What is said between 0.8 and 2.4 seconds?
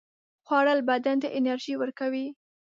بدن ته انرژي ورکوي